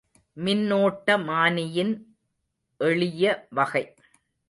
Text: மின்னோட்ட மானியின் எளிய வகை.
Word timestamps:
மின்னோட்ட 0.37 1.17
மானியின் 1.19 1.93
எளிய 2.79 3.23
வகை. 3.53 3.83